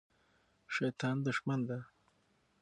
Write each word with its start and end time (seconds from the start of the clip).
شیطان 0.73 1.15
دښمن 1.25 1.59
دی. 1.67 1.79